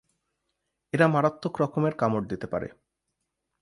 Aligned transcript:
এরা 0.93 1.05
মারাত্মক 1.07 1.53
রকমের 1.61 1.93
কামড় 1.97 2.25
দিতে 2.27 2.47
পারে। 2.47 2.67